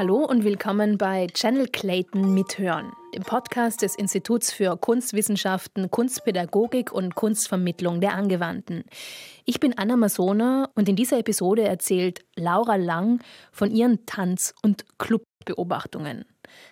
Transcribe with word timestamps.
Hallo 0.00 0.24
und 0.24 0.44
willkommen 0.44 0.96
bei 0.96 1.26
Channel 1.26 1.66
Clayton 1.68 2.32
Mithören, 2.32 2.90
dem 3.14 3.22
Podcast 3.22 3.82
des 3.82 3.96
Instituts 3.96 4.50
für 4.50 4.78
Kunstwissenschaften, 4.78 5.90
Kunstpädagogik 5.90 6.90
und 6.90 7.14
Kunstvermittlung 7.14 8.00
der 8.00 8.14
Angewandten. 8.14 8.84
Ich 9.44 9.60
bin 9.60 9.76
Anna 9.76 9.98
Masona 9.98 10.70
und 10.74 10.88
in 10.88 10.96
dieser 10.96 11.18
Episode 11.18 11.64
erzählt 11.64 12.24
Laura 12.34 12.76
Lang 12.76 13.22
von 13.52 13.70
ihren 13.70 14.06
Tanz- 14.06 14.54
und 14.62 14.86
Clubbeobachtungen. 14.96 16.24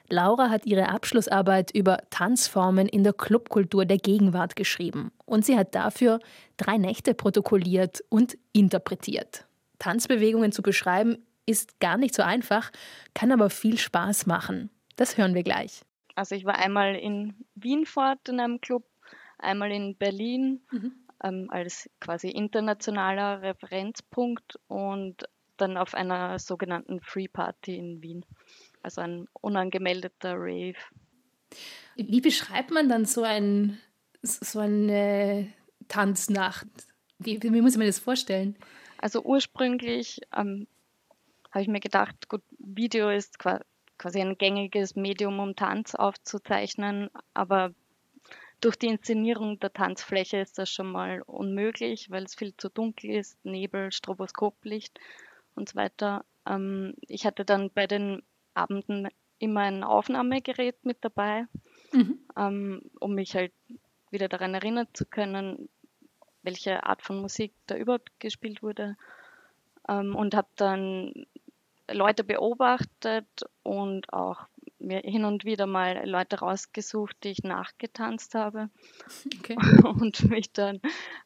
Laura 0.08 0.48
hat 0.48 0.64
ihre 0.64 0.88
Abschlussarbeit 0.88 1.70
über 1.72 1.98
Tanzformen 2.08 2.88
in 2.88 3.04
der 3.04 3.12
Clubkultur 3.12 3.84
der 3.84 3.98
Gegenwart 3.98 4.56
geschrieben 4.56 5.12
und 5.26 5.44
sie 5.44 5.58
hat 5.58 5.74
dafür 5.74 6.18
drei 6.56 6.78
Nächte 6.78 7.12
protokolliert 7.12 8.02
und 8.08 8.38
interpretiert. 8.54 9.44
Tanzbewegungen 9.78 10.50
zu 10.50 10.62
beschreiben 10.62 11.18
ist 11.48 11.80
gar 11.80 11.96
nicht 11.96 12.14
so 12.14 12.22
einfach, 12.22 12.70
kann 13.14 13.32
aber 13.32 13.50
viel 13.50 13.78
Spaß 13.78 14.26
machen. 14.26 14.70
Das 14.96 15.16
hören 15.16 15.34
wir 15.34 15.42
gleich. 15.42 15.82
Also 16.14 16.34
ich 16.34 16.44
war 16.44 16.58
einmal 16.58 16.96
in 16.96 17.34
Wien 17.54 17.86
fort 17.86 18.28
in 18.28 18.40
einem 18.40 18.60
Club, 18.60 18.84
einmal 19.38 19.70
in 19.70 19.96
Berlin 19.96 20.60
mhm. 20.70 20.92
ähm, 21.22 21.48
als 21.50 21.88
quasi 22.00 22.28
internationaler 22.28 23.42
Referenzpunkt 23.42 24.58
und 24.66 25.24
dann 25.56 25.76
auf 25.76 25.94
einer 25.94 26.38
sogenannten 26.38 27.00
Free 27.00 27.28
Party 27.28 27.76
in 27.76 28.02
Wien. 28.02 28.24
Also 28.82 29.00
ein 29.00 29.26
unangemeldeter 29.40 30.34
Rave. 30.34 30.76
Wie 31.96 32.20
beschreibt 32.20 32.70
man 32.70 32.88
dann 32.88 33.04
so, 33.04 33.22
ein, 33.22 33.78
so 34.22 34.60
eine 34.60 35.48
Tanznacht? 35.88 36.66
Wie, 37.18 37.42
wie 37.42 37.60
muss 37.60 37.76
man 37.76 37.86
das 37.86 37.98
vorstellen? 37.98 38.56
Also 38.98 39.22
ursprünglich 39.22 40.20
ähm, 40.36 40.66
habe 41.50 41.62
ich 41.62 41.68
mir 41.68 41.80
gedacht, 41.80 42.28
gut, 42.28 42.42
Video 42.58 43.10
ist 43.10 43.38
quasi 43.38 44.20
ein 44.20 44.38
gängiges 44.38 44.96
Medium, 44.96 45.40
um 45.40 45.56
Tanz 45.56 45.94
aufzuzeichnen, 45.94 47.10
aber 47.34 47.72
durch 48.60 48.76
die 48.76 48.88
Inszenierung 48.88 49.60
der 49.60 49.72
Tanzfläche 49.72 50.38
ist 50.38 50.58
das 50.58 50.70
schon 50.70 50.90
mal 50.90 51.22
unmöglich, 51.22 52.10
weil 52.10 52.24
es 52.24 52.34
viel 52.34 52.56
zu 52.56 52.68
dunkel 52.68 53.10
ist, 53.10 53.44
Nebel, 53.44 53.92
Stroboskoplicht 53.92 54.98
und 55.54 55.68
so 55.68 55.76
weiter. 55.76 56.24
Ähm, 56.44 56.94
ich 57.06 57.24
hatte 57.24 57.44
dann 57.44 57.70
bei 57.70 57.86
den 57.86 58.22
Abenden 58.54 59.08
immer 59.38 59.60
ein 59.60 59.84
Aufnahmegerät 59.84 60.84
mit 60.84 60.98
dabei, 61.02 61.46
mhm. 61.92 62.18
ähm, 62.36 62.82
um 62.98 63.14
mich 63.14 63.36
halt 63.36 63.52
wieder 64.10 64.28
daran 64.28 64.54
erinnern 64.54 64.88
zu 64.92 65.06
können, 65.06 65.68
welche 66.42 66.84
Art 66.84 67.02
von 67.02 67.20
Musik 67.20 67.52
da 67.66 67.76
überhaupt 67.76 68.18
gespielt 68.18 68.62
wurde. 68.62 68.96
Ähm, 69.88 70.16
und 70.16 70.34
habe 70.34 70.48
dann 70.56 71.26
Leute 71.90 72.24
beobachtet 72.24 73.26
und 73.62 74.12
auch 74.12 74.46
mir 74.78 75.00
hin 75.00 75.24
und 75.24 75.44
wieder 75.44 75.66
mal 75.66 76.08
Leute 76.08 76.38
rausgesucht, 76.38 77.16
die 77.24 77.30
ich 77.30 77.42
nachgetanzt 77.42 78.34
habe. 78.34 78.70
Okay. 79.38 79.56
Und 79.84 80.28
mich 80.28 80.52
dann 80.52 80.80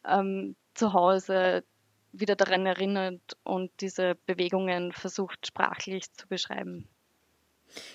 ähm, 0.08 0.56
zu 0.74 0.94
Hause 0.94 1.64
wieder 2.12 2.36
daran 2.36 2.66
erinnert 2.66 3.36
und 3.42 3.70
diese 3.80 4.16
Bewegungen 4.27 4.92
versucht 4.92 5.46
sprachlich 5.46 6.12
zu 6.12 6.28
beschreiben. 6.28 6.86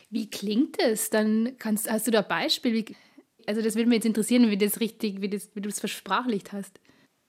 Wie 0.10 0.30
klingt 0.30 0.82
es? 0.82 1.12
Dann 1.12 1.56
kannst, 1.60 1.90
hast 1.90 2.08
du 2.08 2.12
da 2.12 2.23
Beispiel? 2.23 2.73
Wie, 2.73 2.95
also 3.45 3.62
das 3.62 3.76
würde 3.76 3.90
mich 3.90 3.98
jetzt 3.98 4.06
interessieren, 4.06 4.50
wie 4.50 4.58
das 4.58 4.80
richtig, 4.80 5.22
wie, 5.22 5.30
das, 5.30 5.50
wie 5.56 5.62
du 5.62 5.70
es 5.70 5.80
versprachlicht 5.80 6.52
hast. 6.52 6.80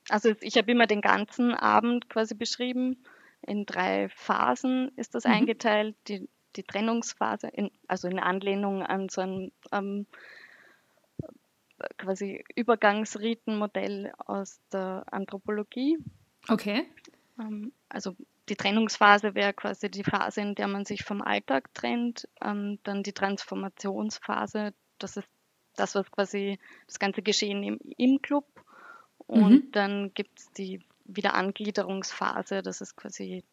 Also 0.08 0.34
ich 0.40 0.56
habe 0.56 0.72
immer 0.72 0.86
den 0.86 1.02
ganzen 1.02 1.52
Abend 1.52 2.08
quasi 2.08 2.34
beschrieben. 2.34 3.04
In 3.42 3.66
drei 3.66 4.08
Phasen 4.10 4.90
ist 4.96 5.14
das 5.14 5.24
mhm. 5.24 5.32
eingeteilt. 5.32 5.96
Die, 6.08 6.28
die 6.56 6.62
Trennungsphase, 6.62 7.48
in, 7.48 7.70
also 7.86 8.08
in 8.08 8.18
Anlehnung 8.18 8.82
an 8.82 9.08
so 9.08 9.20
ein 9.20 9.52
ähm, 9.72 10.06
quasi 11.96 12.44
Übergangsritenmodell 12.54 14.12
aus 14.18 14.60
der 14.72 15.04
Anthropologie. 15.10 15.98
Okay. 16.48 16.86
Ähm, 17.38 17.72
also 17.88 18.16
die 18.48 18.56
Trennungsphase 18.56 19.34
wäre 19.34 19.52
quasi 19.52 19.90
die 19.90 20.04
Phase, 20.04 20.40
in 20.40 20.54
der 20.54 20.68
man 20.68 20.84
sich 20.84 21.04
vom 21.04 21.22
Alltag 21.22 21.72
trennt. 21.74 22.28
Ähm, 22.40 22.78
dann 22.82 23.02
die 23.02 23.12
Transformationsphase, 23.12 24.72
das 24.98 25.16
ist 25.16 25.28
das, 25.76 25.94
was 25.94 26.10
quasi 26.10 26.58
das 26.86 26.98
ganze 26.98 27.22
Geschehen 27.22 27.62
im, 27.62 27.78
im 27.96 28.20
Club. 28.22 28.46
Und 29.18 29.66
mhm. 29.66 29.72
dann 29.72 30.14
gibt 30.14 30.38
es 30.38 30.52
die 30.52 30.80
Wiederangliederungsphase, 31.08 32.62
das 32.62 32.80
ist 32.80 32.96
quasi 32.96 33.44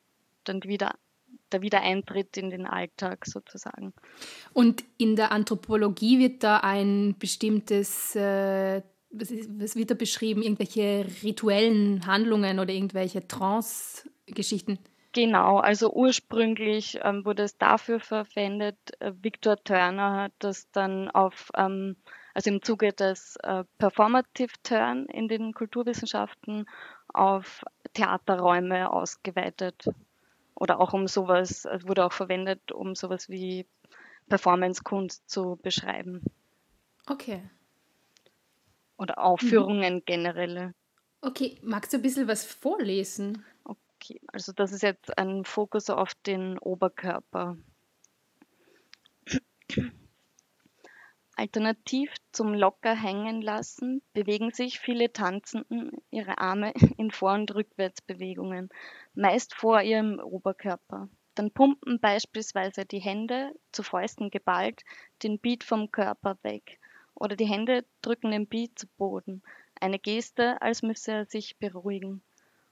dann 0.44 0.64
wieder 0.64 0.96
der 1.52 1.62
Wiedereintritt 1.62 2.38
in 2.38 2.50
den 2.50 2.66
Alltag 2.66 3.26
sozusagen. 3.26 3.94
Und 4.54 4.84
in 4.98 5.16
der 5.16 5.32
Anthropologie 5.32 6.20
wird 6.20 6.44
da 6.44 6.58
ein 6.58 7.16
bestimmtes, 7.18 8.16
äh, 8.16 8.82
was, 9.12 9.32
ist, 9.32 9.50
was, 9.60 9.76
wird 9.76 9.92
da 9.92 9.96
beschrieben, 9.96 10.42
irgendwelche 10.42 11.06
rituellen 11.24 12.06
Handlungen 12.06 12.60
oder 12.60 12.74
irgendwelche 12.74 13.28
Trance-Geschichten? 13.28 14.80
Genau, 15.14 15.60
also 15.60 15.94
ursprünglich 15.94 17.00
ähm, 17.02 17.24
wurde 17.24 17.44
es 17.44 17.58
dafür 17.58 18.02
verwendet. 18.02 18.78
Äh, 19.00 19.14
Victor 19.22 19.56
Turner 19.64 20.24
hat 20.24 20.34
das 20.40 20.70
dann 20.72 21.10
auf, 21.10 21.52
ähm, 21.56 21.96
also 22.34 22.50
im 22.50 22.62
Zuge 22.62 22.92
des 22.92 23.38
äh, 23.44 23.64
Performative 23.78 24.52
Turn 24.64 25.06
in 25.06 25.30
den 25.30 25.54
Kulturwissenschaften 25.54 26.66
auf 27.18 27.64
Theaterräume 27.94 28.92
ausgeweitet. 28.92 29.90
Oder 30.56 30.80
auch 30.80 30.94
um 30.94 31.08
sowas, 31.08 31.66
es 31.66 31.88
wurde 31.88 32.06
auch 32.06 32.14
verwendet, 32.14 32.72
um 32.72 32.96
sowas 32.96 33.30
wie 33.30 33.66
Performancekunst 34.30 35.30
zu 35.30 35.60
beschreiben. 35.62 36.22
Okay. 37.08 37.50
Oder 38.98 39.18
Aufführungen 39.20 39.96
mhm. 39.96 40.06
generelle. 40.06 40.74
Okay, 41.22 41.60
magst 41.62 41.92
du 41.92 41.98
ein 41.98 42.02
bisschen 42.02 42.28
was 42.28 42.46
vorlesen? 42.46 43.44
Okay, 43.64 44.22
also 44.28 44.54
das 44.54 44.72
ist 44.72 44.84
jetzt 44.84 45.18
ein 45.18 45.44
Fokus 45.44 45.90
auf 45.90 46.14
den 46.26 46.58
Oberkörper. 46.60 47.58
Alternativ 51.38 52.14
zum 52.32 52.54
locker 52.54 52.96
hängen 52.96 53.42
lassen 53.42 54.02
bewegen 54.14 54.52
sich 54.52 54.80
viele 54.80 55.12
Tanzenden 55.12 55.92
ihre 56.10 56.38
Arme 56.38 56.74
in 56.98 57.12
Vor- 57.12 57.34
und 57.34 57.54
Rückwärtsbewegungen, 57.54 58.70
meist 59.14 59.54
vor 59.54 59.82
ihrem 59.82 60.20
Oberkörper. 60.20 61.10
Dann 61.36 61.52
pumpen 61.52 62.00
beispielsweise 62.00 62.86
die 62.86 63.00
Hände, 63.00 63.54
zu 63.74 63.84
Fäusten 63.84 64.32
geballt, 64.32 64.84
den 65.24 65.38
Beat 65.38 65.66
vom 65.66 65.92
Körper 65.92 66.38
weg. 66.44 66.80
Oder 67.14 67.36
die 67.36 67.48
Hände 67.48 67.86
drücken 68.02 68.32
den 68.32 68.48
Beat 68.48 68.80
zu 68.80 68.88
Boden. 68.98 69.44
Eine 69.82 70.00
Geste, 70.00 70.62
als 70.62 70.84
müsse 70.84 71.12
er 71.12 71.26
sich 71.26 71.58
beruhigen. 71.58 72.24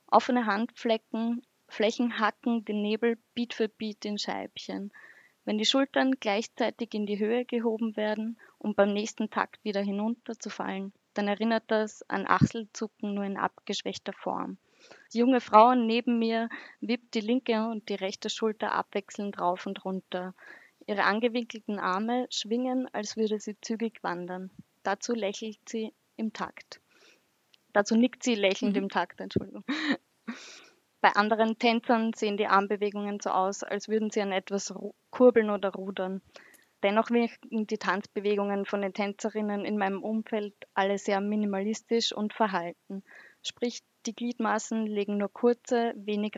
Offene 0.08 0.46
Handflecken, 0.46 1.46
Flächen 1.68 2.20
hacken 2.20 2.64
den 2.64 2.82
Nebel 2.82 3.18
Beat 3.34 3.54
für 3.54 3.68
Beat 3.68 4.06
in 4.06 4.18
Scheibchen. 4.18 4.94
Wenn 5.46 5.58
die 5.58 5.66
Schultern 5.66 6.14
gleichzeitig 6.20 6.94
in 6.94 7.06
die 7.06 7.20
Höhe 7.20 7.46
gehoben 7.46 7.98
werden, 7.98 8.38
um 8.60 8.76
beim 8.76 8.94
nächsten 8.94 9.30
Takt 9.30 9.64
wieder 9.64 9.82
hinunterzufallen, 9.82 10.94
dann 11.14 11.28
erinnert 11.28 11.64
das 11.68 12.08
an 12.10 12.26
Achselzucken 12.26 13.14
nur 13.14 13.26
in 13.26 13.38
abgeschwächter 13.38 14.14
Form. 14.14 14.58
Die 15.14 15.20
junge 15.20 15.42
Frau 15.42 15.76
neben 15.76 16.20
mir 16.20 16.50
wippt 16.82 17.14
die 17.14 17.22
linke 17.22 17.68
und 17.68 17.90
die 17.90 17.96
rechte 17.96 18.30
Schulter 18.30 18.72
abwechselnd 18.74 19.40
rauf 19.40 19.66
und 19.66 19.84
runter. 19.86 20.34
Ihre 20.88 21.04
angewinkelten 21.04 21.80
Arme 21.80 22.28
schwingen, 22.30 22.90
als 22.94 23.16
würde 23.16 23.40
sie 23.40 23.60
zügig 23.62 24.04
wandern. 24.04 24.50
Dazu 24.84 25.14
lächelt 25.14 25.60
sie 25.68 25.94
im 26.18 26.34
Takt. 26.34 26.82
Dazu 27.72 27.96
nickt 27.96 28.24
sie 28.24 28.36
lächelnd 28.36 28.76
mhm. 28.76 28.84
im 28.84 28.90
Takt, 28.90 29.20
Entschuldigung. 29.20 29.64
Bei 31.04 31.18
anderen 31.18 31.60
Tänzern 31.60 32.14
sehen 32.14 32.38
die 32.38 32.48
Armbewegungen 32.48 33.20
so 33.20 33.32
aus, 33.32 33.62
als 33.62 33.90
würden 33.90 34.10
sie 34.10 34.22
an 34.22 34.32
etwas 34.32 34.74
kurbeln 35.10 35.50
oder 35.50 35.74
rudern. 35.74 36.22
Dennoch 36.82 37.10
wirken 37.10 37.68
die 37.68 37.78
Tanzbewegungen 37.78 38.66
von 38.66 38.82
den 38.82 38.94
Tänzerinnen 38.94 39.66
in 39.66 39.78
meinem 39.78 40.02
Umfeld 40.02 40.54
alle 40.74 40.98
sehr 40.98 41.20
minimalistisch 41.20 42.14
und 42.14 42.32
verhalten. 42.32 43.04
Sprich, 43.42 43.82
die 44.06 44.16
Gliedmaßen 44.16 44.86
legen 44.86 45.18
nur 45.18 45.28
kurze, 45.28 45.94
wenig 45.98 46.36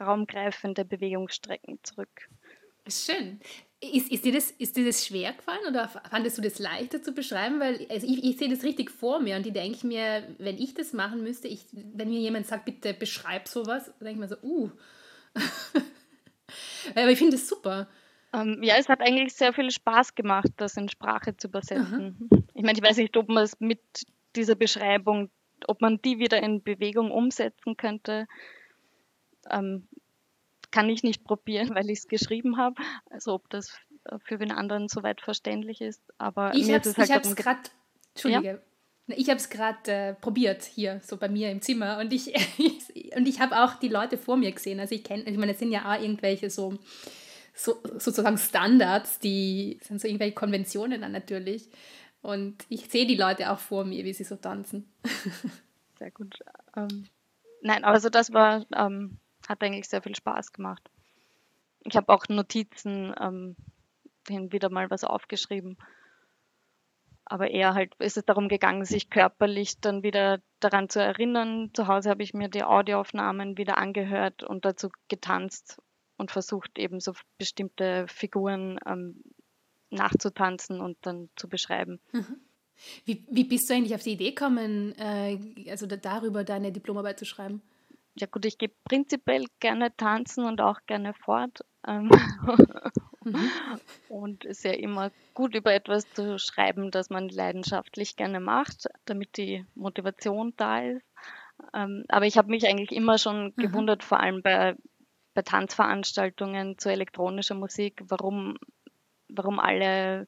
raumgreifende 0.00 0.84
Bewegungsstrecken 0.84 1.78
zurück. 1.84 2.28
Schön. 2.88 3.40
Ist, 3.80 4.12
ist, 4.12 4.24
dir 4.24 4.32
das, 4.32 4.52
ist 4.52 4.76
dir 4.76 4.86
das 4.86 5.04
schwer 5.04 5.32
gefallen 5.32 5.66
oder 5.68 5.88
fandest 5.88 6.38
du 6.38 6.42
das 6.42 6.60
leichter 6.60 7.02
zu 7.02 7.12
beschreiben? 7.12 7.58
Weil 7.58 7.84
also 7.90 8.06
ich, 8.06 8.22
ich 8.22 8.36
sehe 8.36 8.48
das 8.48 8.62
richtig 8.62 8.90
vor 8.90 9.18
mir 9.18 9.36
und 9.36 9.44
die 9.44 9.50
denke 9.50 9.76
ich 9.76 9.84
mir, 9.84 10.22
wenn 10.38 10.56
ich 10.56 10.74
das 10.74 10.92
machen 10.92 11.24
müsste, 11.24 11.48
ich, 11.48 11.66
wenn 11.72 12.08
mir 12.08 12.20
jemand 12.20 12.46
sagt, 12.46 12.64
bitte 12.64 12.94
beschreib 12.94 13.48
sowas, 13.48 13.86
dann 13.98 14.06
denke 14.06 14.12
ich 14.12 14.18
mir 14.18 14.28
so, 14.28 14.36
uh. 14.42 14.70
Aber 16.94 17.10
ich 17.10 17.18
finde 17.18 17.36
es 17.36 17.48
super. 17.48 17.88
Um, 18.32 18.54
ähm, 18.54 18.62
ja, 18.62 18.76
es 18.76 18.88
hat 18.88 19.00
eigentlich 19.00 19.34
sehr 19.34 19.52
viel 19.52 19.70
Spaß 19.70 20.14
gemacht, 20.14 20.50
das 20.56 20.76
in 20.76 20.88
Sprache 20.88 21.36
zu 21.36 21.48
übersetzen. 21.48 22.28
Aha. 22.30 22.42
Ich 22.54 22.62
meine, 22.62 22.78
ich 22.78 22.84
weiß 22.84 22.98
nicht, 22.98 23.16
ob 23.16 23.28
man 23.28 23.42
es 23.42 23.58
mit 23.60 23.80
dieser 24.36 24.54
Beschreibung, 24.54 25.28
ob 25.66 25.80
man 25.80 26.00
die 26.00 26.18
wieder 26.18 26.40
in 26.42 26.62
Bewegung 26.62 27.10
umsetzen 27.10 27.76
könnte. 27.76 28.26
Um, 29.50 29.58
ähm, 29.58 29.88
kann 30.72 30.88
ich 30.90 31.04
nicht 31.04 31.22
probieren, 31.22 31.74
weil 31.74 31.88
ich 31.88 32.00
es 32.00 32.08
geschrieben 32.08 32.56
habe. 32.56 32.82
Also 33.10 33.34
ob 33.34 33.48
das 33.50 33.78
für 34.24 34.38
den 34.38 34.50
anderen 34.50 34.88
soweit 34.88 35.20
verständlich 35.20 35.80
ist. 35.80 36.02
Aber 36.18 36.54
ich 36.54 36.72
habe 36.72 36.88
es 36.88 36.98
halt 36.98 37.36
gerade, 37.36 37.60
Entschuldige, 38.14 38.48
ja? 38.48 38.58
Ich 39.16 39.28
habe 39.28 39.38
es 39.38 39.50
gerade 39.50 39.90
äh, 39.90 40.14
probiert 40.14 40.62
hier, 40.62 41.00
so 41.02 41.16
bei 41.16 41.28
mir 41.28 41.50
im 41.50 41.60
Zimmer. 41.60 41.98
Und 41.98 42.12
ich, 42.12 42.28
und 43.16 43.28
ich 43.28 43.40
habe 43.40 43.62
auch 43.62 43.74
die 43.74 43.88
Leute 43.88 44.16
vor 44.16 44.36
mir 44.36 44.52
gesehen. 44.52 44.80
Also 44.80 44.94
ich 44.94 45.04
kenne, 45.04 45.24
ich 45.24 45.36
meine, 45.36 45.52
es 45.52 45.58
sind 45.58 45.72
ja 45.72 45.92
auch 45.92 46.00
irgendwelche 46.00 46.50
so, 46.50 46.78
so 47.54 47.80
sozusagen 47.98 48.38
Standards, 48.38 49.18
die 49.18 49.78
sind 49.82 50.00
so 50.00 50.06
irgendwelche 50.06 50.34
Konventionen 50.34 51.00
dann 51.00 51.12
natürlich. 51.12 51.68
Und 52.22 52.64
ich 52.68 52.88
sehe 52.88 53.06
die 53.06 53.16
Leute 53.16 53.50
auch 53.50 53.58
vor 53.58 53.84
mir, 53.84 54.04
wie 54.04 54.12
sie 54.12 54.24
so 54.24 54.36
tanzen. 54.36 54.92
Sehr 55.98 56.12
gut. 56.12 56.38
Ähm, 56.76 57.08
nein, 57.60 57.84
also 57.84 58.08
das 58.08 58.32
war, 58.32 58.64
ähm, 58.76 59.18
hat 59.48 59.62
eigentlich 59.62 59.88
sehr 59.88 60.02
viel 60.02 60.14
Spaß 60.14 60.52
gemacht. 60.52 60.90
Ich 61.84 61.96
habe 61.96 62.12
auch 62.12 62.28
Notizen 62.28 63.14
ähm, 63.20 63.56
hin 64.28 64.52
wieder 64.52 64.70
mal 64.70 64.90
was 64.90 65.04
aufgeschrieben 65.04 65.76
aber 67.32 67.50
eher 67.50 67.72
halt 67.72 67.94
ist 67.98 68.18
es 68.18 68.26
darum 68.26 68.48
gegangen, 68.48 68.84
sich 68.84 69.08
körperlich 69.08 69.80
dann 69.80 70.02
wieder 70.02 70.42
daran 70.60 70.90
zu 70.90 71.00
erinnern. 71.00 71.70
Zu 71.72 71.86
Hause 71.86 72.10
habe 72.10 72.22
ich 72.22 72.34
mir 72.34 72.48
die 72.48 72.62
Audioaufnahmen 72.62 73.56
wieder 73.56 73.78
angehört 73.78 74.42
und 74.42 74.66
dazu 74.66 74.90
getanzt 75.08 75.80
und 76.18 76.30
versucht 76.30 76.78
eben 76.78 77.00
so 77.00 77.14
bestimmte 77.38 78.06
Figuren 78.06 78.78
ähm, 78.86 79.22
nachzutanzen 79.88 80.82
und 80.82 80.98
dann 81.02 81.30
zu 81.36 81.48
beschreiben. 81.48 82.00
Mhm. 82.12 82.36
Wie, 83.06 83.24
wie 83.30 83.44
bist 83.44 83.70
du 83.70 83.74
eigentlich 83.74 83.94
auf 83.94 84.02
die 84.02 84.12
Idee 84.12 84.30
gekommen, 84.30 84.94
äh, 84.98 85.70
also 85.70 85.86
da, 85.86 85.96
darüber 85.96 86.44
deine 86.44 86.70
Diplomarbeit 86.70 87.18
zu 87.18 87.24
schreiben? 87.24 87.62
Ja 88.14 88.26
gut, 88.26 88.44
ich 88.44 88.58
gehe 88.58 88.70
prinzipiell 88.84 89.46
gerne 89.58 89.96
tanzen 89.96 90.44
und 90.44 90.60
auch 90.60 90.80
gerne 90.86 91.14
fort. 91.14 91.64
Ähm, 91.86 92.10
mhm. 93.24 93.50
Und 94.08 94.44
ist 94.44 94.64
ja 94.64 94.72
immer 94.72 95.10
gut, 95.34 95.54
über 95.54 95.72
etwas 95.72 96.08
zu 96.12 96.38
schreiben, 96.38 96.90
das 96.90 97.10
man 97.10 97.28
leidenschaftlich 97.28 98.16
gerne 98.16 98.40
macht, 98.40 98.88
damit 99.06 99.36
die 99.36 99.64
Motivation 99.74 100.52
da 100.56 100.80
ist. 100.80 101.06
Ähm, 101.74 102.04
aber 102.08 102.26
ich 102.26 102.36
habe 102.36 102.50
mich 102.50 102.66
eigentlich 102.66 102.92
immer 102.92 103.18
schon 103.18 103.46
mhm. 103.46 103.56
gewundert, 103.56 104.04
vor 104.04 104.20
allem 104.20 104.42
bei, 104.42 104.76
bei 105.34 105.42
Tanzveranstaltungen 105.42 106.78
zu 106.78 106.90
elektronischer 106.90 107.54
Musik, 107.54 108.02
warum, 108.08 108.58
warum 109.28 109.58
alle 109.58 110.26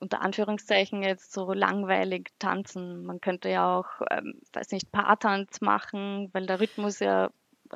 unter 0.00 0.22
Anführungszeichen 0.22 1.02
jetzt 1.02 1.32
so 1.32 1.52
langweilig 1.52 2.30
tanzen. 2.38 3.04
Man 3.04 3.20
könnte 3.20 3.50
ja 3.50 3.78
auch, 3.78 3.86
ähm, 4.10 4.40
weiß 4.52 4.72
nicht, 4.72 4.90
Paartanz 4.90 5.60
machen, 5.60 6.30
weil 6.32 6.46
der 6.46 6.60
Rhythmus 6.60 6.98
ja 6.98 7.30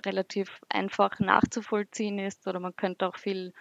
relativ 0.05 0.61
einfach 0.69 1.21
nachzuvollziehen 1.21 2.19
ist 2.19 2.47
oder 2.49 2.59
man 2.59 2.75
könnte 2.75 3.07
auch 3.07 3.17
viel 3.17 3.53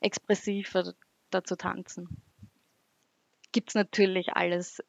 expressiver 0.00 0.92
dazu 1.30 1.56
tanzen. 1.56 2.08
Gibt 3.52 3.70
es 3.70 3.74
natürlich 3.74 4.34
alles 4.34 4.82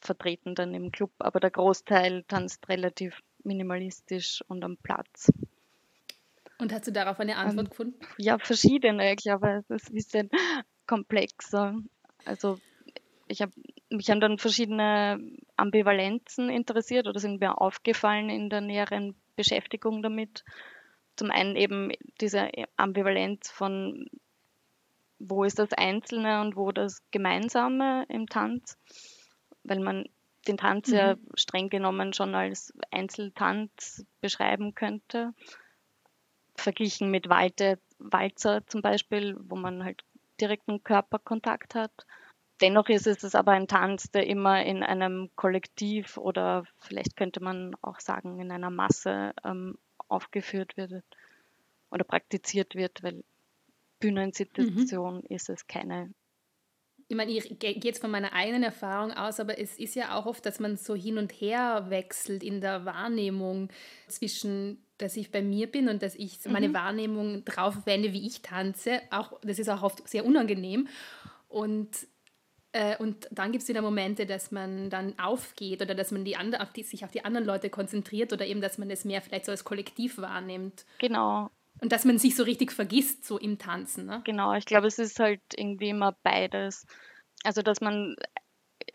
vertreten 0.00 0.54
dann 0.54 0.74
im 0.74 0.90
Club, 0.90 1.12
aber 1.18 1.40
der 1.40 1.50
Großteil 1.50 2.24
tanzt 2.24 2.68
relativ 2.68 3.22
minimalistisch 3.42 4.42
und 4.48 4.64
am 4.64 4.76
Platz. 4.76 5.30
Und 6.58 6.72
hast 6.72 6.86
du 6.86 6.92
darauf 6.92 7.20
eine 7.20 7.36
Antwort 7.36 7.66
ähm, 7.66 7.70
gefunden? 7.70 8.00
Ja, 8.18 8.38
verschiedene. 8.38 9.12
Ich 9.12 9.22
glaube, 9.22 9.64
es 9.68 9.70
ist 9.70 9.90
ein 9.90 9.94
bisschen 9.94 10.30
komplexer. 10.86 11.76
Also 12.24 12.58
ich 13.28 13.42
habe 13.42 13.52
mich 13.90 14.10
an 14.10 14.20
dann 14.20 14.38
verschiedene 14.38 15.18
Ambivalenzen 15.56 16.50
interessiert 16.50 17.06
oder 17.06 17.20
sind 17.20 17.40
mir 17.40 17.60
aufgefallen 17.60 18.28
in 18.28 18.50
der 18.50 18.60
näheren 18.60 19.14
Beschäftigung 19.36 20.02
damit. 20.02 20.44
Zum 21.16 21.30
einen 21.30 21.56
eben 21.56 21.92
diese 22.20 22.50
Ambivalenz 22.76 23.50
von, 23.50 24.06
wo 25.18 25.44
ist 25.44 25.58
das 25.58 25.72
Einzelne 25.72 26.40
und 26.40 26.56
wo 26.56 26.72
das 26.72 27.02
Gemeinsame 27.12 28.04
im 28.08 28.26
Tanz, 28.26 28.76
weil 29.62 29.80
man 29.80 30.06
den 30.48 30.56
Tanz 30.56 30.88
mhm. 30.88 30.94
ja 30.94 31.16
streng 31.34 31.70
genommen 31.70 32.12
schon 32.12 32.34
als 32.34 32.72
Einzeltanz 32.90 34.04
beschreiben 34.20 34.74
könnte, 34.74 35.32
verglichen 36.56 37.10
mit 37.10 37.28
Walte, 37.28 37.78
Walzer 37.98 38.66
zum 38.66 38.82
Beispiel, 38.82 39.36
wo 39.38 39.56
man 39.56 39.84
halt 39.84 40.04
direkten 40.40 40.82
Körperkontakt 40.82 41.74
hat. 41.74 41.92
Dennoch 42.60 42.88
ist 42.88 43.06
es 43.06 43.34
aber 43.34 43.52
ein 43.52 43.66
Tanz, 43.66 44.10
der 44.10 44.26
immer 44.26 44.64
in 44.64 44.82
einem 44.82 45.30
Kollektiv 45.34 46.16
oder 46.16 46.64
vielleicht 46.78 47.16
könnte 47.16 47.42
man 47.42 47.74
auch 47.82 48.00
sagen 48.00 48.38
in 48.40 48.52
einer 48.52 48.70
Masse 48.70 49.32
ähm, 49.44 49.76
aufgeführt 50.08 50.76
wird 50.76 51.04
oder 51.90 52.04
praktiziert 52.04 52.74
wird, 52.74 53.02
weil 53.02 53.24
Bühnensituation 54.00 55.16
mhm. 55.16 55.26
ist 55.28 55.48
es 55.48 55.66
keine. 55.66 56.12
Ich 57.08 57.16
meine, 57.16 57.32
ich 57.32 57.58
gehe 57.58 57.78
jetzt 57.82 58.00
von 58.00 58.10
meiner 58.10 58.32
eigenen 58.32 58.62
Erfahrung 58.62 59.12
aus, 59.12 59.40
aber 59.40 59.58
es 59.58 59.78
ist 59.78 59.94
ja 59.94 60.14
auch 60.14 60.26
oft, 60.26 60.44
dass 60.46 60.60
man 60.60 60.76
so 60.76 60.94
hin 60.94 61.18
und 61.18 61.32
her 61.32 61.86
wechselt 61.88 62.42
in 62.42 62.60
der 62.60 62.84
Wahrnehmung 62.84 63.68
zwischen, 64.08 64.83
dass 64.98 65.16
ich 65.16 65.30
bei 65.30 65.42
mir 65.42 65.66
bin 65.66 65.88
und 65.88 66.02
dass 66.02 66.14
ich 66.14 66.38
meine 66.46 66.68
mhm. 66.68 66.74
Wahrnehmung 66.74 67.44
drauf 67.44 67.74
wende, 67.84 68.12
wie 68.12 68.26
ich 68.26 68.42
tanze. 68.42 69.00
Auch, 69.10 69.40
das 69.42 69.58
ist 69.58 69.68
auch 69.68 69.82
oft 69.82 70.08
sehr 70.08 70.24
unangenehm. 70.24 70.88
Und 71.48 71.90
äh, 72.74 72.96
und 72.96 73.28
dann 73.30 73.52
gibt 73.52 73.62
es 73.62 73.68
wieder 73.68 73.82
Momente, 73.82 74.26
dass 74.26 74.50
man 74.50 74.90
dann 74.90 75.16
aufgeht 75.18 75.80
oder 75.80 75.94
dass 75.94 76.10
man 76.10 76.24
die 76.24 76.36
andre, 76.36 76.60
auf 76.60 76.72
die, 76.72 76.82
sich 76.82 77.04
auf 77.04 77.12
die 77.12 77.24
anderen 77.24 77.46
Leute 77.46 77.70
konzentriert 77.70 78.32
oder 78.32 78.46
eben, 78.46 78.60
dass 78.60 78.78
man 78.78 78.90
es 78.90 79.04
mehr 79.04 79.22
vielleicht 79.22 79.44
so 79.44 79.52
als 79.52 79.62
Kollektiv 79.62 80.18
wahrnimmt. 80.18 80.84
Genau. 80.98 81.50
Und 81.80 81.92
dass 81.92 82.04
man 82.04 82.18
sich 82.18 82.34
so 82.34 82.42
richtig 82.42 82.72
vergisst, 82.72 83.24
so 83.24 83.38
im 83.38 83.58
Tanzen. 83.58 84.06
Ne? 84.06 84.22
Genau, 84.24 84.54
ich 84.54 84.64
glaube, 84.64 84.88
es 84.88 84.98
ist 84.98 85.20
halt 85.20 85.40
irgendwie 85.56 85.90
immer 85.90 86.16
beides. 86.24 86.84
Also, 87.44 87.62
dass 87.62 87.80
man 87.80 88.16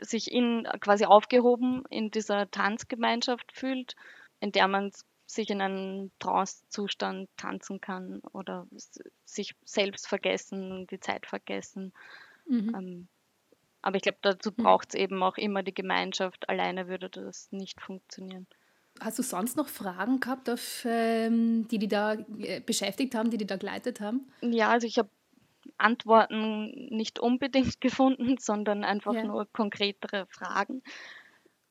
sich 0.01 0.31
in, 0.31 0.67
quasi 0.81 1.05
aufgehoben 1.05 1.83
in 1.89 2.11
dieser 2.11 2.51
Tanzgemeinschaft 2.51 3.51
fühlt, 3.53 3.95
in 4.41 4.51
der 4.51 4.67
man 4.67 4.91
sich 5.29 5.51
in 5.51 5.61
einen 5.61 6.11
Trance-Zustand 6.17 7.29
tanzen 7.37 7.79
kann 7.79 8.19
oder 8.33 8.65
sich 9.25 9.55
selbst 9.63 10.07
vergessen, 10.07 10.87
die 10.87 10.99
Zeit 10.99 11.27
vergessen. 11.27 11.93
Mhm. 12.47 12.75
Ähm, 12.75 13.07
aber 13.83 13.97
ich 13.97 14.01
glaube, 14.01 14.17
dazu 14.23 14.51
braucht 14.51 14.89
es 14.89 14.95
eben 14.95 15.21
auch 15.21 15.37
immer 15.37 15.61
die 15.61 15.73
Gemeinschaft. 15.73 16.49
Alleine 16.49 16.87
würde 16.87 17.11
das 17.11 17.51
nicht 17.51 17.79
funktionieren. 17.79 18.47
Hast 18.99 19.19
du 19.19 19.23
sonst 19.23 19.55
noch 19.55 19.69
Fragen 19.69 20.19
gehabt, 20.19 20.49
auf, 20.49 20.83
ähm, 20.85 21.67
die 21.67 21.77
die 21.77 21.87
da 21.87 22.15
äh, 22.39 22.59
beschäftigt 22.59 23.13
haben, 23.13 23.29
die 23.29 23.37
die 23.37 23.45
da 23.45 23.57
geleitet 23.57 24.01
haben? 24.01 24.31
Ja, 24.41 24.69
also 24.69 24.87
ich 24.87 24.97
habe 24.97 25.09
Antworten 25.77 26.71
nicht 26.89 27.19
unbedingt 27.19 27.79
gefunden, 27.81 28.37
sondern 28.39 28.83
einfach 28.83 29.13
ja. 29.13 29.23
nur 29.23 29.45
konkretere 29.53 30.25
Fragen. 30.25 30.81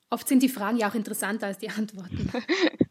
Oft 0.09 0.29
sind 0.29 0.41
die 0.41 0.49
Fragen 0.49 0.77
ja 0.77 0.89
auch 0.89 0.95
interessanter 0.95 1.47
als 1.47 1.57
die 1.57 1.69
Antworten. 1.69 2.31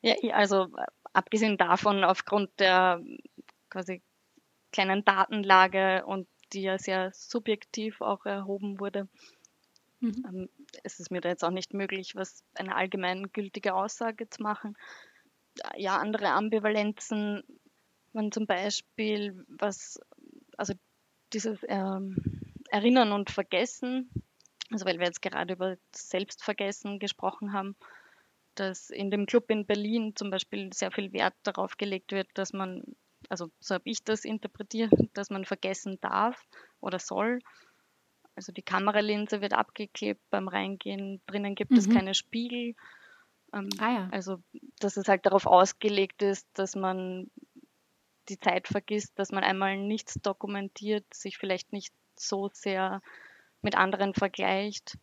ja, 0.00 0.34
also 0.34 0.64
äh, 0.76 0.84
abgesehen 1.12 1.56
davon, 1.56 2.04
aufgrund 2.04 2.50
der 2.58 3.02
quasi 3.68 4.02
kleinen 4.72 5.04
Datenlage 5.04 6.04
und 6.06 6.26
die 6.52 6.62
ja 6.62 6.78
sehr 6.78 7.12
subjektiv 7.12 8.00
auch 8.00 8.26
erhoben 8.26 8.80
wurde. 8.80 9.08
Mhm. 10.00 10.24
Ähm, 10.26 10.48
es 10.82 11.00
ist 11.00 11.10
mir 11.10 11.20
da 11.20 11.28
jetzt 11.28 11.44
auch 11.44 11.50
nicht 11.50 11.74
möglich, 11.74 12.14
was 12.16 12.44
eine 12.54 12.74
allgemeingültige 12.74 13.74
Aussage 13.74 14.28
zu 14.28 14.42
machen. 14.42 14.76
Ja, 15.76 15.98
andere 15.98 16.30
Ambivalenzen 16.30 17.42
waren 18.12 18.32
zum 18.32 18.46
Beispiel, 18.46 19.44
was, 19.48 20.00
also 20.56 20.74
dieses 21.32 21.58
ähm, 21.68 22.16
Erinnern 22.70 23.12
und 23.12 23.30
Vergessen, 23.30 24.10
also 24.70 24.86
weil 24.86 24.98
wir 24.98 25.06
jetzt 25.06 25.22
gerade 25.22 25.54
über 25.54 25.76
Selbstvergessen 25.94 26.98
gesprochen 26.98 27.52
haben, 27.52 27.76
dass 28.54 28.90
in 28.90 29.10
dem 29.10 29.26
Club 29.26 29.50
in 29.50 29.66
Berlin 29.66 30.14
zum 30.16 30.30
Beispiel 30.30 30.72
sehr 30.72 30.90
viel 30.90 31.12
Wert 31.12 31.34
darauf 31.42 31.76
gelegt 31.76 32.12
wird, 32.12 32.28
dass 32.34 32.52
man 32.52 32.82
also 33.28 33.50
so 33.60 33.74
habe 33.74 33.88
ich 33.88 34.04
das 34.04 34.24
interpretiert, 34.24 34.92
dass 35.14 35.30
man 35.30 35.44
vergessen 35.44 35.98
darf 36.00 36.44
oder 36.80 36.98
soll. 36.98 37.40
Also 38.34 38.52
die 38.52 38.62
Kameralinse 38.62 39.40
wird 39.40 39.52
abgeklebt 39.52 40.20
beim 40.30 40.48
Reingehen, 40.48 41.20
drinnen 41.26 41.54
gibt 41.54 41.70
mhm. 41.72 41.78
es 41.78 41.90
keine 41.90 42.14
Spiegel. 42.14 42.74
Ähm, 43.52 43.68
ah, 43.78 43.92
ja. 43.92 44.08
Also 44.10 44.42
dass 44.78 44.96
es 44.96 45.08
halt 45.08 45.26
darauf 45.26 45.46
ausgelegt 45.46 46.22
ist, 46.22 46.46
dass 46.54 46.74
man 46.74 47.30
die 48.28 48.38
Zeit 48.38 48.68
vergisst, 48.68 49.18
dass 49.18 49.32
man 49.32 49.44
einmal 49.44 49.76
nichts 49.76 50.14
dokumentiert, 50.14 51.04
sich 51.12 51.36
vielleicht 51.36 51.72
nicht 51.72 51.92
so 52.16 52.50
sehr 52.52 53.02
mit 53.62 53.76
anderen 53.76 54.14
vergleicht, 54.14 54.96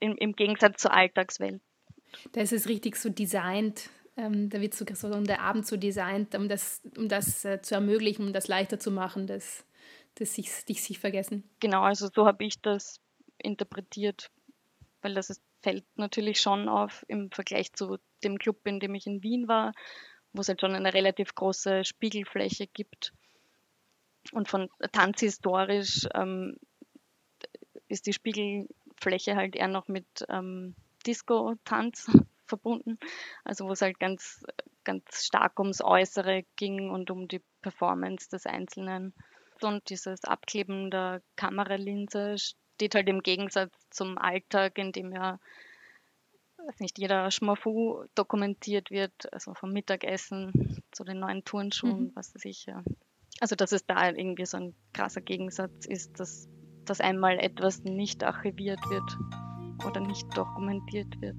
im, 0.00 0.16
im 0.16 0.34
Gegensatz 0.34 0.82
zur 0.82 0.92
Alltagswelt. 0.92 1.60
Das 2.32 2.52
ist 2.52 2.68
richtig 2.68 2.96
so 2.96 3.08
designt, 3.08 3.90
ähm, 4.16 4.48
da 4.48 4.60
wird 4.60 4.74
sogar 4.74 4.96
so 4.96 5.08
der 5.22 5.40
Abend 5.40 5.66
so 5.66 5.76
designt, 5.76 6.34
um 6.34 6.48
das, 6.48 6.82
um 6.96 7.08
das 7.08 7.44
äh, 7.44 7.60
zu 7.60 7.74
ermöglichen, 7.74 8.26
um 8.26 8.32
das 8.32 8.48
leichter 8.48 8.78
zu 8.78 8.90
machen, 8.90 9.26
dass, 9.26 9.64
dass 10.14 10.34
sich, 10.34 10.64
dich 10.64 10.82
sich 10.82 10.98
vergessen. 10.98 11.48
Genau, 11.60 11.82
also 11.82 12.08
so 12.14 12.26
habe 12.26 12.44
ich 12.44 12.60
das 12.60 13.00
interpretiert, 13.38 14.30
weil 15.02 15.14
das 15.14 15.30
ist, 15.30 15.42
fällt 15.62 15.84
natürlich 15.96 16.40
schon 16.40 16.68
auf 16.68 17.04
im 17.08 17.30
Vergleich 17.30 17.72
zu 17.72 17.98
dem 18.22 18.38
Club, 18.38 18.58
in 18.66 18.80
dem 18.80 18.94
ich 18.94 19.06
in 19.06 19.22
Wien 19.22 19.48
war, 19.48 19.72
wo 20.32 20.40
es 20.40 20.48
halt 20.48 20.60
schon 20.60 20.74
eine 20.74 20.94
relativ 20.94 21.34
große 21.34 21.84
Spiegelfläche 21.84 22.66
gibt. 22.66 23.12
Und 24.32 24.48
von 24.48 24.68
tanzhistorisch 24.92 26.06
ähm, 26.14 26.56
ist 27.88 28.06
die 28.06 28.12
Spiegelfläche 28.12 29.36
halt 29.36 29.56
eher 29.56 29.68
noch 29.68 29.88
mit 29.88 30.06
ähm, 30.28 30.74
Disco-Tanz 31.06 32.10
verbunden, 32.46 32.98
also 33.44 33.66
wo 33.66 33.72
es 33.72 33.82
halt 33.82 33.98
ganz, 33.98 34.44
ganz 34.84 35.24
stark 35.24 35.58
ums 35.58 35.82
Äußere 35.82 36.44
ging 36.56 36.90
und 36.90 37.10
um 37.10 37.28
die 37.28 37.42
Performance 37.62 38.28
des 38.28 38.46
Einzelnen. 38.46 39.14
Und 39.62 39.88
dieses 39.88 40.24
Abkleben 40.24 40.90
der 40.90 41.22
Kameralinse 41.36 42.36
steht 42.38 42.94
halt 42.94 43.08
im 43.08 43.22
Gegensatz 43.22 43.72
zum 43.90 44.18
Alltag, 44.18 44.78
in 44.78 44.92
dem 44.92 45.12
ja 45.12 45.38
weiß 46.66 46.80
nicht, 46.80 46.98
jeder 46.98 47.30
Schmafu 47.30 48.04
dokumentiert 48.14 48.90
wird, 48.90 49.32
also 49.32 49.54
vom 49.54 49.72
Mittagessen 49.72 50.82
zu 50.92 51.04
den 51.04 51.20
neuen 51.20 51.44
Turnschuhen, 51.44 52.04
mhm. 52.04 52.12
was 52.14 52.34
weiß 52.34 52.44
ich. 52.46 52.66
Ja. 52.66 52.82
Also 53.40 53.56
dass 53.56 53.72
es 53.72 53.86
da 53.86 54.08
irgendwie 54.08 54.46
so 54.46 54.56
ein 54.56 54.74
krasser 54.92 55.20
Gegensatz 55.20 55.86
ist, 55.86 56.18
dass, 56.20 56.48
dass 56.84 57.00
einmal 57.00 57.38
etwas 57.38 57.82
nicht 57.84 58.24
archiviert 58.24 58.80
wird 58.88 59.43
oder 59.86 60.00
nicht 60.00 60.26
dokumentiert 60.36 61.20
wird. 61.20 61.36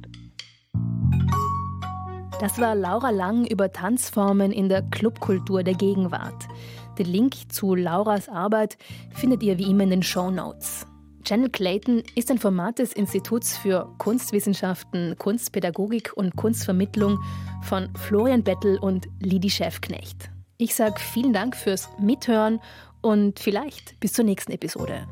Das 2.40 2.60
war 2.60 2.76
Laura 2.76 3.12
Lang 3.12 3.46
über 3.46 3.72
Tanzformen 3.72 4.52
in 4.52 4.68
der 4.68 4.82
Clubkultur 4.82 5.64
der 5.64 5.74
Gegenwart. 5.74 6.48
Den 6.98 7.08
Link 7.08 7.52
zu 7.52 7.76
Lauras 7.76 8.28
Arbeit 8.28 8.78
findet 9.14 9.42
ihr 9.42 9.58
wie 9.58 9.70
immer 9.70 9.84
in 9.84 9.90
den 9.90 10.04
Show 10.04 10.30
Notes. 10.30 10.86
Channel 11.24 11.50
Clayton 11.50 12.04
ist 12.16 12.30
ein 12.30 12.38
Format 12.38 12.80
des 12.80 12.94
Instituts 12.94 13.58
für 13.58 13.90
Kunstwissenschaften, 13.98 15.16
Kunstpädagogik 15.18 16.12
und 16.16 16.36
Kunstvermittlung 16.36 17.20
von 17.64 17.90
Florian 17.96 18.44
Bettel 18.44 18.78
und 18.78 19.08
Lidi 19.20 19.50
Schäfknecht. 19.50 20.30
Ich 20.58 20.76
sage 20.76 21.00
vielen 21.00 21.34
Dank 21.34 21.56
fürs 21.56 21.90
Mithören 22.00 22.60
und 23.02 23.40
vielleicht 23.40 24.00
bis 24.00 24.14
zur 24.14 24.26
nächsten 24.26 24.52
Episode. 24.52 25.08